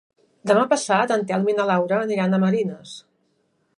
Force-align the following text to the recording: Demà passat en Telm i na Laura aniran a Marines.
Demà 0.51 0.61
passat 0.71 1.13
en 1.15 1.25
Telm 1.31 1.51
i 1.53 1.55
na 1.59 1.67
Laura 1.73 1.99
aniran 2.07 2.35
a 2.39 2.41
Marines. 2.45 2.95